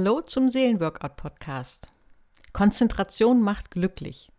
[0.00, 1.90] Hallo zum Seelenworkout-Podcast.
[2.52, 4.30] Konzentration macht glücklich.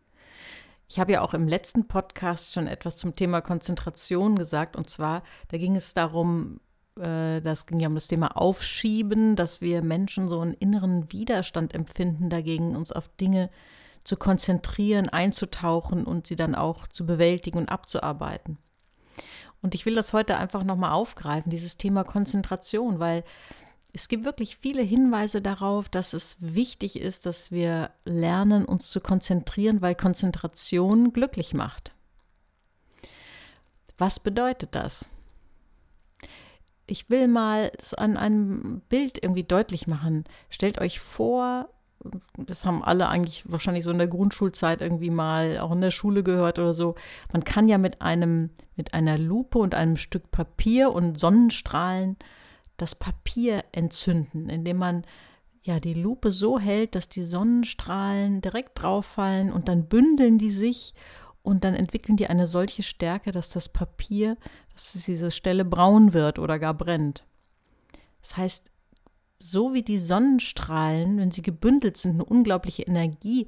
[0.88, 4.78] Ich habe ja auch im letzten Podcast schon etwas zum Thema Konzentration gesagt.
[4.78, 6.62] Und zwar, da ging es darum,
[6.98, 11.76] äh, das ging ja um das Thema Aufschieben, dass wir Menschen so einen inneren Widerstand
[11.76, 13.50] empfinden dagegen, uns auf Dinge
[14.06, 18.60] zu konzentrieren, einzutauchen und sie dann auch zu bewältigen und abzuarbeiten.
[19.62, 23.26] Und ich will das heute einfach nochmal aufgreifen, dieses Thema Konzentration, weil
[23.94, 29.02] es gibt wirklich viele Hinweise darauf, dass es wichtig ist, dass wir lernen, uns zu
[29.02, 31.94] konzentrieren, weil Konzentration glücklich macht.
[33.98, 35.10] Was bedeutet das?
[36.86, 40.24] Ich will mal an einem Bild irgendwie deutlich machen.
[40.50, 41.70] Stellt euch vor,
[42.38, 46.24] das haben alle eigentlich wahrscheinlich so in der Grundschulzeit irgendwie mal auch in der Schule
[46.24, 46.96] gehört oder so.
[47.34, 52.18] Man kann ja mit einem, mit einer Lupe und einem Stück Papier und Sonnenstrahlen
[52.82, 55.06] das Papier entzünden, indem man
[55.62, 60.52] ja die Lupe so hält, dass die Sonnenstrahlen direkt drauf fallen und dann bündeln die
[60.52, 60.94] sich
[61.42, 64.38] und dann entwickeln die eine solche Stärke, dass das Papier,
[64.74, 67.26] dass diese Stelle braun wird oder gar brennt.
[68.22, 68.72] Das heißt,
[69.40, 73.48] so wie die Sonnenstrahlen, wenn sie gebündelt sind, eine unglaubliche Energie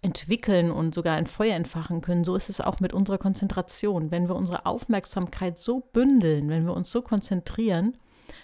[0.00, 4.10] entwickeln und sogar ein Feuer entfachen können, so ist es auch mit unserer Konzentration.
[4.10, 7.96] Wenn wir unsere Aufmerksamkeit so bündeln, wenn wir uns so konzentrieren,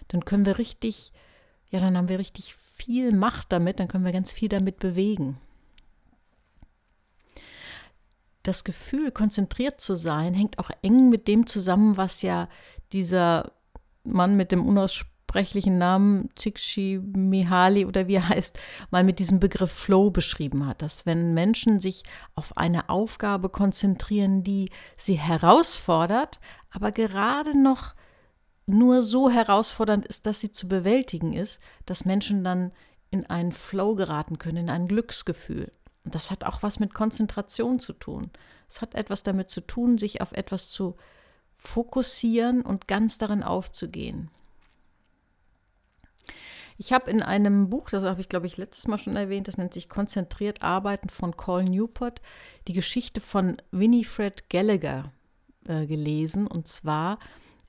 [0.08, 1.12] dann können wir richtig,
[1.70, 5.39] ja, dann haben wir richtig viel Macht damit, dann können wir ganz viel damit bewegen.
[8.42, 12.48] Das Gefühl, konzentriert zu sein, hängt auch eng mit dem zusammen, was ja
[12.92, 13.53] dieser
[14.03, 18.58] Mann mit dem unaussprechlichen Namen Csikshi Mihaly oder wie er heißt,
[18.91, 22.03] mal mit diesem Begriff Flow beschrieben hat, dass wenn Menschen sich
[22.34, 26.41] auf eine Aufgabe konzentrieren, die sie herausfordert,
[26.73, 27.95] aber gerade noch
[28.72, 32.72] nur so herausfordernd ist, dass sie zu bewältigen ist, dass Menschen dann
[33.10, 35.70] in einen Flow geraten können, in ein Glücksgefühl.
[36.05, 38.30] Und das hat auch was mit Konzentration zu tun.
[38.68, 40.96] Es hat etwas damit zu tun, sich auf etwas zu
[41.56, 44.30] fokussieren und ganz darin aufzugehen.
[46.78, 49.58] Ich habe in einem Buch, das habe ich glaube ich letztes Mal schon erwähnt, das
[49.58, 52.20] nennt sich Konzentriert Arbeiten von Col Newport,
[52.66, 55.12] die Geschichte von Winifred Gallagher
[55.66, 56.46] äh, gelesen.
[56.46, 57.18] Und zwar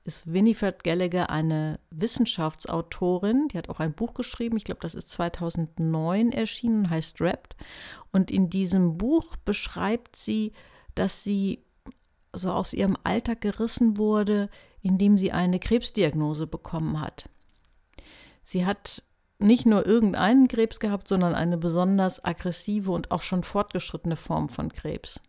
[0.04, 5.08] ist Winifred Gallagher eine Wissenschaftsautorin, die hat auch ein Buch geschrieben, ich glaube, das ist
[5.08, 7.56] 2009 erschienen, heißt Wrapped.
[8.12, 10.52] Und in diesem Buch beschreibt sie,
[10.94, 11.64] dass sie
[12.34, 14.50] so aus ihrem Alltag gerissen wurde,
[14.82, 17.30] indem sie eine Krebsdiagnose bekommen hat.
[18.42, 19.02] Sie hat
[19.38, 24.72] nicht nur irgendeinen Krebs gehabt, sondern eine besonders aggressive und auch schon fortgeschrittene Form von
[24.72, 25.20] Krebs.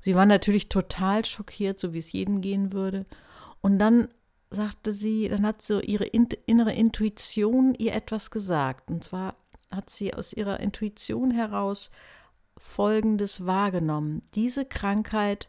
[0.00, 3.04] Sie war natürlich total schockiert, so wie es jedem gehen würde,
[3.62, 4.08] und dann
[4.50, 8.90] sagte sie, dann hat so ihre innere Intuition ihr etwas gesagt.
[8.90, 9.36] Und zwar
[9.70, 11.90] hat sie aus ihrer Intuition heraus
[12.58, 14.22] Folgendes wahrgenommen.
[14.34, 15.48] Diese Krankheit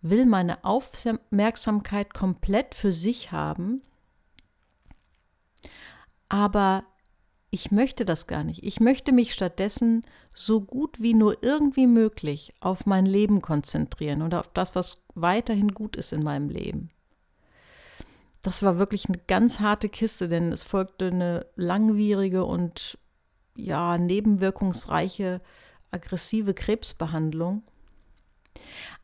[0.00, 3.82] will meine Aufmerksamkeit komplett für sich haben,
[6.28, 6.84] aber
[7.50, 8.62] ich möchte das gar nicht.
[8.64, 14.34] Ich möchte mich stattdessen so gut wie nur irgendwie möglich auf mein Leben konzentrieren und
[14.34, 16.90] auf das, was weiterhin gut ist in meinem Leben
[18.44, 22.98] das war wirklich eine ganz harte Kiste, denn es folgte eine langwierige und
[23.56, 25.40] ja, nebenwirkungsreiche,
[25.90, 27.62] aggressive Krebsbehandlung.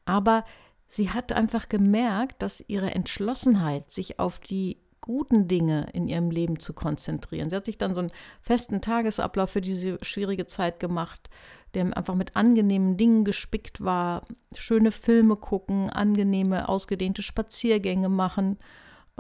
[0.05, 0.45] Aber
[0.89, 6.59] sie hat einfach gemerkt, dass ihre Entschlossenheit, sich auf die guten Dinge in ihrem Leben
[6.59, 7.49] zu konzentrieren.
[7.49, 8.13] Sie hat sich dann so einen
[8.43, 11.31] festen Tagesablauf für diese schwierige Zeit gemacht,
[11.73, 14.25] der einfach mit angenehmen Dingen gespickt war.
[14.55, 18.59] Schöne Filme gucken, angenehme, ausgedehnte Spaziergänge machen,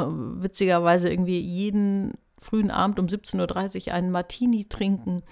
[0.08, 5.22] witzigerweise irgendwie jeden frühen Abend um 17.30 Uhr einen Martini trinken.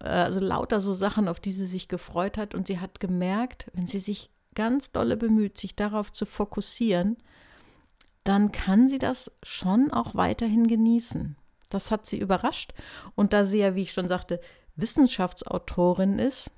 [0.00, 2.54] Äh, also lauter so Sachen, auf die sie sich gefreut hat.
[2.54, 7.18] Und sie hat gemerkt, wenn sie sich ganz dolle bemüht, sich darauf zu fokussieren,
[8.24, 11.36] dann kann sie das schon auch weiterhin genießen.
[11.70, 12.72] Das hat sie überrascht.
[13.14, 14.40] Und da sie ja, wie ich schon sagte,
[14.76, 16.50] Wissenschaftsautorin ist,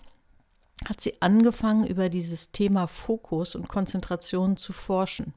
[0.89, 5.35] hat sie angefangen, über dieses Thema Fokus und Konzentration zu forschen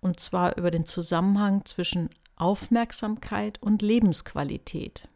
[0.00, 5.08] und zwar über den Zusammenhang zwischen Aufmerksamkeit und Lebensqualität.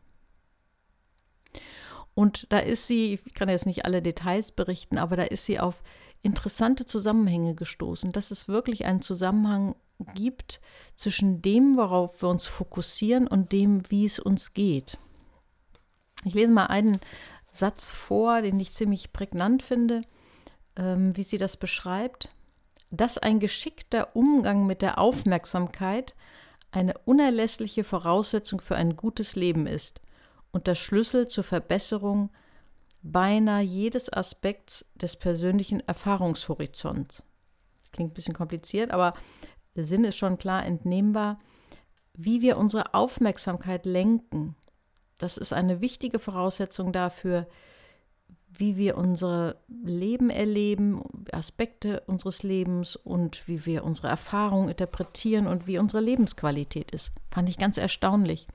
[2.15, 5.61] Und da ist sie, ich kann jetzt nicht alle Details berichten, aber da ist sie
[5.61, 5.83] auf
[6.23, 9.75] interessante Zusammenhänge gestoßen, dass es wirklich einen Zusammenhang
[10.15, 10.61] gibt
[10.95, 14.99] zwischen dem, worauf wir uns fokussieren und dem, wie es uns geht.
[16.25, 16.99] Ich lese mal einen
[17.53, 20.03] Satz vor, den ich ziemlich prägnant finde,
[20.77, 22.31] ähm, wie sie das beschreibt
[22.91, 26.15] dass ein geschickter Umgang mit der Aufmerksamkeit
[26.73, 30.01] eine unerlässliche Voraussetzung für ein gutes Leben ist
[30.53, 32.31] und der Schlüssel zur Verbesserung
[33.03, 37.25] beinahe jedes Aspekts des persönlichen Erfahrungshorizonts.
[37.93, 39.15] Klingt ein bisschen kompliziert, aber
[39.75, 41.39] der Sinn ist schon klar entnehmbar.
[42.15, 44.57] Wie wir unsere Aufmerksamkeit lenken,
[45.19, 47.47] das ist eine wichtige Voraussetzung dafür,
[48.53, 51.03] wie wir unser Leben erleben,
[51.33, 57.13] Aspekte unseres Lebens und wie wir unsere Erfahrungen interpretieren und wie unsere Lebensqualität ist.
[57.31, 58.47] Fand ich ganz erstaunlich.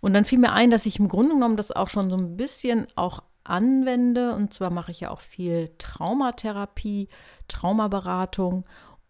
[0.00, 2.36] Und dann fiel mir ein, dass ich im Grunde genommen das auch schon so ein
[2.36, 4.34] bisschen auch anwende.
[4.34, 7.08] Und zwar mache ich ja auch viel Traumatherapie,
[7.48, 8.64] Traumaberatung.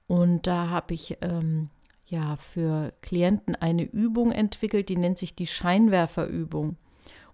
[0.06, 1.70] Und da habe ich ähm,
[2.06, 6.76] ja für Klienten eine Übung entwickelt, die nennt sich die Scheinwerferübung.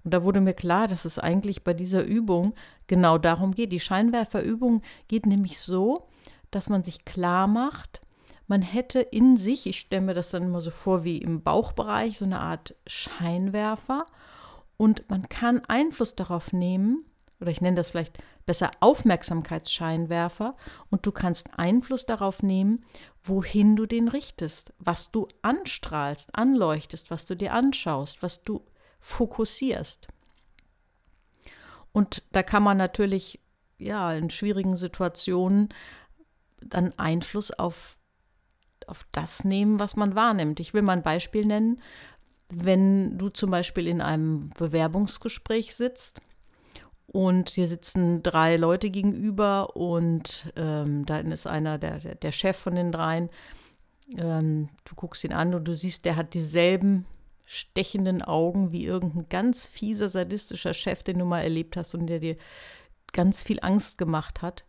[0.05, 2.55] Und da wurde mir klar, dass es eigentlich bei dieser Übung
[2.87, 3.73] genau darum geht.
[3.73, 6.07] Die Scheinwerferübung geht nämlich so,
[6.51, 8.03] dass man sich klar macht,
[8.47, 12.19] man hätte in sich, ich stelle mir das dann immer so vor wie im Bauchbereich,
[12.19, 14.05] so eine Art Scheinwerfer
[14.77, 17.05] und man kann Einfluss darauf nehmen,
[17.41, 20.57] oder ich nenne das vielleicht besser Aufmerksamkeitsscheinwerfer,
[20.91, 22.85] und du kannst Einfluss darauf nehmen,
[23.23, 28.63] wohin du den richtest, was du anstrahlst, anleuchtest, was du dir anschaust, was du
[29.05, 30.09] fokussierst.
[31.93, 33.41] Und da kann man natürlich
[33.79, 35.69] ja in schwierigen Situationen
[36.61, 37.99] dann Einfluss auf,
[38.87, 40.59] auf das nehmen, was man wahrnimmt.
[40.59, 41.81] Ich will mal ein Beispiel nennen
[42.49, 46.21] wenn du zum Beispiel in einem Bewerbungsgespräch sitzt
[47.07, 52.57] und hier sitzen drei Leute gegenüber und ähm, dann ist einer der, der, der, Chef
[52.57, 53.31] von den dreien.
[54.17, 57.07] Ähm, du guckst ihn an und du siehst, der hat dieselben
[57.47, 62.21] stechenden Augen wie irgendein ganz fieser, sadistischer Chef, den du mal erlebt hast und der
[62.21, 62.37] dir
[63.13, 64.65] ganz viel Angst gemacht hat.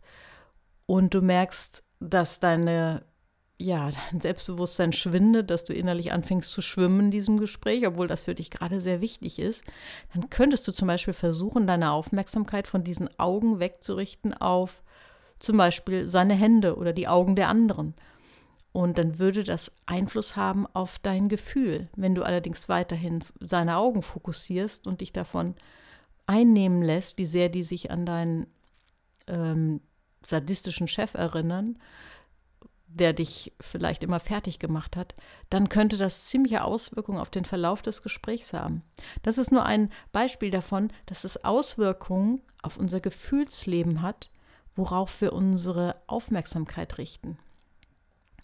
[0.86, 3.04] Und du merkst, dass deine
[3.58, 8.20] ja, dein Selbstbewusstsein schwindet, dass du innerlich anfängst zu schwimmen in diesem Gespräch, obwohl das
[8.20, 9.64] für dich gerade sehr wichtig ist,
[10.12, 14.82] dann könntest du zum Beispiel versuchen, deine Aufmerksamkeit von diesen Augen wegzurichten auf
[15.38, 17.94] zum Beispiel seine Hände oder die Augen der anderen.
[18.76, 21.88] Und dann würde das Einfluss haben auf dein Gefühl.
[21.96, 25.54] Wenn du allerdings weiterhin seine Augen fokussierst und dich davon
[26.26, 28.46] einnehmen lässt, wie sehr die sich an deinen
[29.28, 29.80] ähm,
[30.22, 31.78] sadistischen Chef erinnern,
[32.86, 35.14] der dich vielleicht immer fertig gemacht hat,
[35.48, 38.82] dann könnte das ziemliche Auswirkungen auf den Verlauf des Gesprächs haben.
[39.22, 44.28] Das ist nur ein Beispiel davon, dass es Auswirkungen auf unser Gefühlsleben hat,
[44.74, 47.38] worauf wir unsere Aufmerksamkeit richten.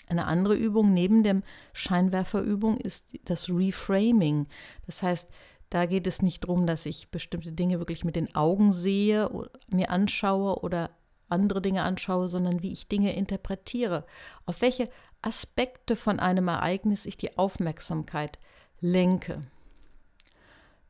[0.09, 4.47] Eine andere Übung neben dem Scheinwerferübung ist das Reframing.
[4.87, 5.31] Das heißt,
[5.71, 9.31] da geht es nicht darum, dass ich bestimmte Dinge wirklich mit den Augen sehe,
[9.71, 10.91] mir anschaue oder
[11.31, 14.05] andere Dinge anschaue, sondern wie ich Dinge interpretiere,
[14.45, 14.91] auf welche
[15.23, 18.39] Aspekte von einem Ereignis ich die Aufmerksamkeit
[18.81, 19.41] lenke.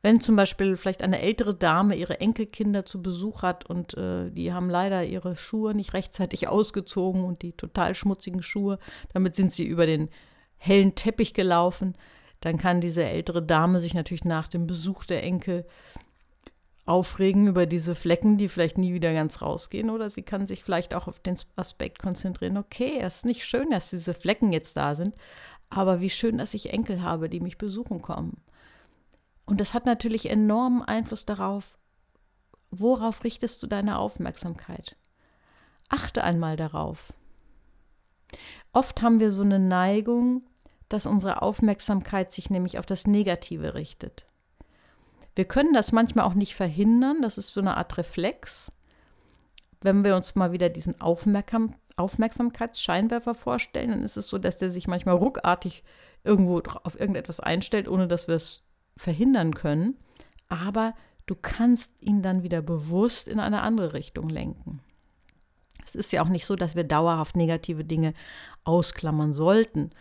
[0.03, 4.51] Wenn zum Beispiel vielleicht eine ältere Dame ihre Enkelkinder zu Besuch hat und äh, die
[4.51, 8.79] haben leider ihre Schuhe nicht rechtzeitig ausgezogen und die total schmutzigen Schuhe,
[9.13, 10.09] damit sind sie über den
[10.57, 11.95] hellen Teppich gelaufen,
[12.41, 15.65] dann kann diese ältere Dame sich natürlich nach dem Besuch der Enkel
[16.85, 20.93] aufregen über diese Flecken, die vielleicht nie wieder ganz rausgehen, oder sie kann sich vielleicht
[20.93, 24.95] auch auf den Aspekt konzentrieren, okay, es ist nicht schön, dass diese Flecken jetzt da
[24.95, 25.15] sind,
[25.69, 28.43] aber wie schön, dass ich Enkel habe, die mich besuchen kommen.
[29.45, 31.77] Und das hat natürlich enormen Einfluss darauf,
[32.71, 34.95] worauf richtest du deine Aufmerksamkeit.
[35.89, 37.13] Achte einmal darauf.
[38.71, 40.43] Oft haben wir so eine Neigung,
[40.89, 44.25] dass unsere Aufmerksamkeit sich nämlich auf das Negative richtet.
[45.35, 47.21] Wir können das manchmal auch nicht verhindern.
[47.21, 48.71] Das ist so eine Art Reflex.
[49.81, 54.71] Wenn wir uns mal wieder diesen Aufmerksam Aufmerksamkeitsscheinwerfer vorstellen, dann ist es so, dass der
[54.71, 55.83] sich manchmal ruckartig
[56.23, 58.63] irgendwo auf irgendetwas einstellt, ohne dass wir es
[58.97, 59.97] verhindern können.
[60.49, 60.93] Aber
[61.25, 64.81] du kannst ihn dann wieder bewusst in eine andere Richtung lenken.
[65.85, 68.13] Es ist ja auch nicht so, dass wir dauerhaft negative Dinge
[68.63, 69.91] ausklammern sollten.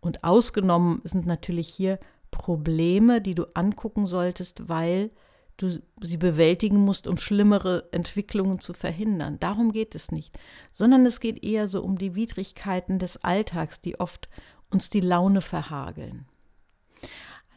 [0.00, 1.98] Und ausgenommen sind natürlich hier
[2.30, 5.10] Probleme, die du angucken solltest, weil
[5.56, 5.68] du
[6.00, 9.38] sie bewältigen musst, um schlimmere Entwicklungen zu verhindern.
[9.38, 10.36] Darum geht es nicht,
[10.72, 14.28] sondern es geht eher so um die Widrigkeiten des Alltags, die oft
[14.70, 16.26] uns die Laune verhageln.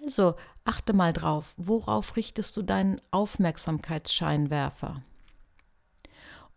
[0.06, 0.36] Also
[0.66, 5.02] achte mal drauf, worauf richtest du deinen Aufmerksamkeitsscheinwerfer?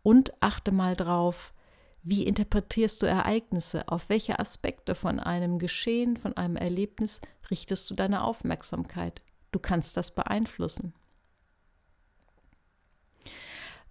[0.02, 1.54] Und achte mal drauf,
[2.02, 3.88] wie interpretierst du Ereignisse?
[3.88, 9.22] Auf welche Aspekte von einem Geschehen, von einem Erlebnis richtest du deine Aufmerksamkeit?
[9.50, 10.92] Du kannst das beeinflussen.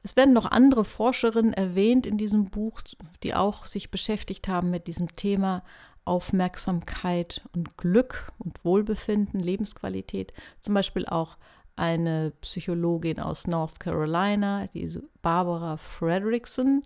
[0.04, 2.82] Es werden noch andere Forscherinnen erwähnt in diesem Buch,
[3.24, 5.64] die auch sich beschäftigt haben mit diesem Thema
[6.08, 10.34] Aufmerksamkeit und Glück und Wohlbefinden, Lebensqualität.
[10.60, 11.38] Zum Beispiel auch
[11.76, 16.82] eine Psychologin aus North Carolina, die Barbara Fredrickson,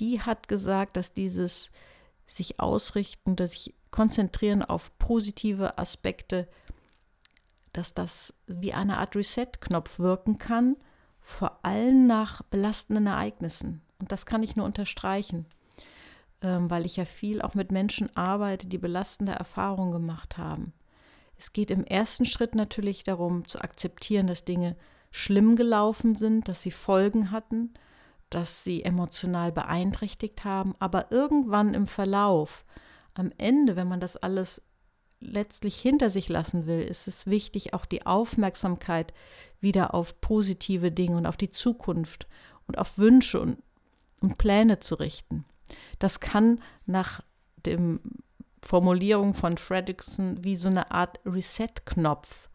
[0.00, 1.70] die hat gesagt, dass dieses
[2.26, 6.48] sich ausrichten, dass sich konzentrieren auf positive Aspekte,
[7.72, 10.76] dass das wie eine Art Reset-Knopf wirken kann,
[11.20, 13.82] vor allem nach belastenden Ereignissen.
[13.98, 15.46] Und das kann ich nur unterstreichen,
[16.40, 20.72] weil ich ja viel auch mit Menschen arbeite, die belastende Erfahrungen gemacht haben.
[21.38, 24.76] Es geht im ersten Schritt natürlich darum zu akzeptieren, dass Dinge
[25.10, 27.74] schlimm gelaufen sind, dass sie Folgen hatten,
[28.30, 30.74] dass sie emotional beeinträchtigt haben.
[30.78, 32.64] Aber irgendwann im Verlauf,
[33.14, 34.62] am Ende, wenn man das alles
[35.20, 39.12] letztlich hinter sich lassen will, ist es wichtig, auch die Aufmerksamkeit
[39.60, 42.26] wieder auf positive Dinge und auf die Zukunft
[42.66, 43.62] und auf Wünsche und,
[44.20, 45.44] und Pläne zu richten.
[45.98, 47.22] Das kann nach
[47.64, 48.00] dem
[48.62, 52.48] Formulierung von Fredrickson wie so eine Art Reset-Knopf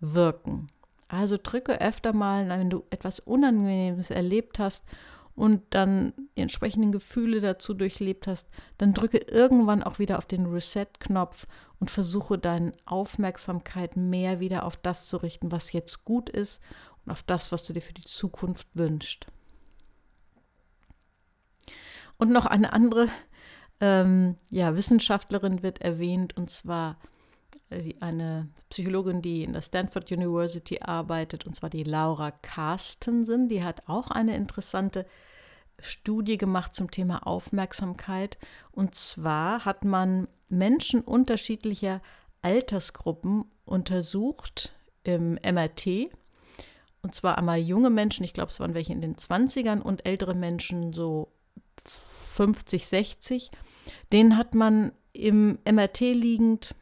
[0.00, 0.68] wirken.
[1.08, 4.86] Also drücke öfter mal, wenn du etwas Unangenehmes erlebt hast
[5.34, 8.48] und dann die entsprechenden Gefühle dazu durchlebt hast,
[8.78, 11.46] dann drücke irgendwann auch wieder auf den Reset-Knopf
[11.78, 16.62] und versuche deine Aufmerksamkeit mehr wieder auf das zu richten, was jetzt gut ist
[17.04, 19.26] und auf das, was du dir für die Zukunft wünschst.
[22.18, 23.08] Und noch eine andere
[23.80, 26.98] ähm, ja, Wissenschaftlerin wird erwähnt, und zwar
[27.70, 33.48] äh, eine Psychologin, die in der Stanford University arbeitet, und zwar die Laura Carstensen.
[33.48, 35.06] Die hat auch eine interessante
[35.80, 38.38] Studie gemacht zum Thema Aufmerksamkeit.
[38.72, 42.00] Und zwar hat man Menschen unterschiedlicher
[42.42, 46.10] Altersgruppen untersucht im MRT.
[47.02, 50.34] Und zwar einmal junge Menschen, ich glaube, es waren welche in den 20ern und ältere
[50.34, 51.33] Menschen so
[51.88, 53.50] 50, 60.
[54.12, 56.74] Den hat man im MRT liegend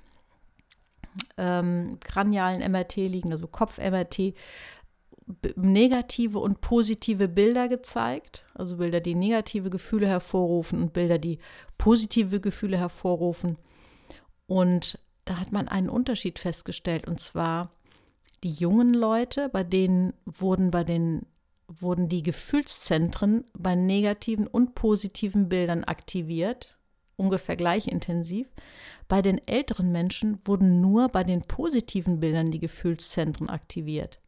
[1.36, 4.34] ähm, kranialen MRT liegen, also Kopf-MRT,
[5.56, 11.38] negative und positive Bilder gezeigt, also Bilder, die negative Gefühle hervorrufen und Bilder, die
[11.78, 13.56] positive Gefühle hervorrufen.
[14.46, 17.72] Und da hat man einen Unterschied festgestellt, und zwar
[18.42, 21.26] die jungen Leute, bei denen wurden bei den
[21.80, 26.76] wurden die Gefühlszentren bei negativen und positiven Bildern aktiviert,
[27.16, 28.48] ungefähr gleich intensiv.
[29.08, 34.20] Bei den älteren Menschen wurden nur bei den positiven Bildern die Gefühlszentren aktiviert.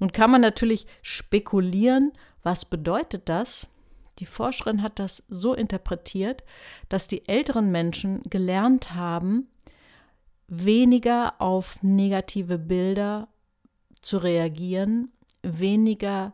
[0.00, 2.12] Nun kann man natürlich spekulieren,
[2.42, 3.68] was bedeutet das?
[4.18, 6.42] Die Forscherin hat das so interpretiert,
[6.88, 9.48] dass die älteren Menschen gelernt haben,
[10.48, 13.28] weniger auf negative Bilder
[14.00, 15.12] zu reagieren,
[15.42, 16.32] weniger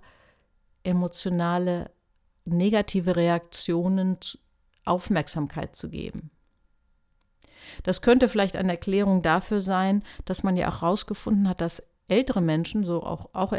[0.84, 1.90] emotionale
[2.44, 4.18] negative Reaktionen
[4.84, 6.30] Aufmerksamkeit zu geben.
[7.84, 12.40] Das könnte vielleicht eine Erklärung dafür sein, dass man ja auch herausgefunden hat, dass ältere
[12.40, 13.54] Menschen, so auch, auch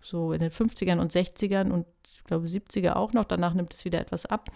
[0.00, 3.84] so in den 50ern und 60ern und ich glaube 70er auch noch, danach nimmt es
[3.84, 4.50] wieder etwas ab,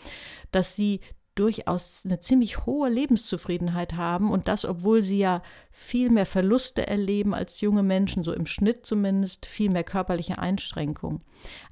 [0.51, 1.01] dass sie
[1.37, 7.35] durchaus eine ziemlich hohe Lebenszufriedenheit haben und das, obwohl sie ja viel mehr Verluste erleben
[7.35, 11.21] als junge Menschen, so im Schnitt zumindest, viel mehr körperliche Einschränkungen.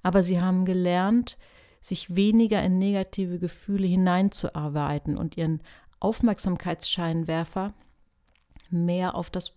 [0.02, 1.38] Aber sie haben gelernt,
[1.80, 5.62] sich weniger in negative Gefühle hineinzuarbeiten und ihren
[5.99, 7.75] Aufmerksamkeitsscheinwerfer
[8.71, 9.52] mehr auf das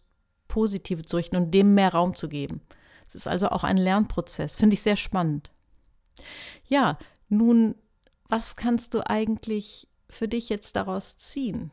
[0.47, 2.61] Positive zu richten und dem mehr Raum zu geben.
[3.09, 5.51] Es ist also auch ein Lernprozess, finde ich sehr spannend.
[6.67, 6.97] Ja,
[7.29, 7.75] nun,
[8.29, 11.71] was kannst du eigentlich für dich jetzt daraus ziehen?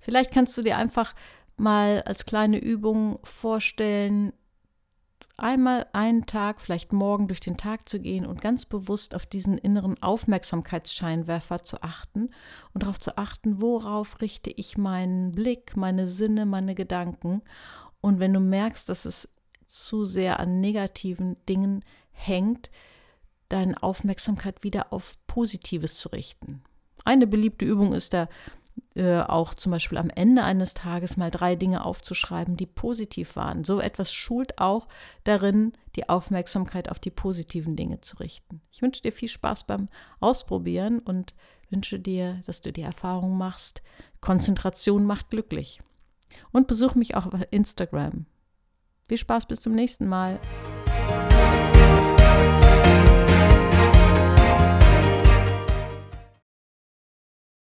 [0.00, 1.14] Vielleicht kannst du dir einfach
[1.56, 4.32] mal als kleine Übung vorstellen,
[5.36, 9.56] einmal einen Tag, vielleicht morgen durch den Tag zu gehen und ganz bewusst auf diesen
[9.56, 12.30] inneren Aufmerksamkeitsscheinwerfer zu achten
[12.74, 17.42] und darauf zu achten, worauf richte ich meinen Blick, meine Sinne, meine Gedanken.
[18.00, 19.28] Und wenn du merkst, dass es
[19.64, 22.70] zu sehr an negativen Dingen hängt,
[23.48, 26.62] deine Aufmerksamkeit wieder auf Positives zu richten.
[27.04, 28.28] Eine beliebte Übung ist da
[28.94, 33.64] äh, auch zum Beispiel am Ende eines Tages mal drei Dinge aufzuschreiben, die positiv waren.
[33.64, 34.88] So etwas schult auch
[35.24, 38.60] darin, die Aufmerksamkeit auf die positiven Dinge zu richten.
[38.70, 39.88] Ich wünsche dir viel Spaß beim
[40.20, 41.34] Ausprobieren und
[41.70, 43.82] wünsche dir, dass du die Erfahrung machst.
[44.20, 45.80] Konzentration macht glücklich.
[46.52, 48.26] Und besuch mich auch auf Instagram.
[49.08, 50.38] Viel Spaß bis zum nächsten Mal.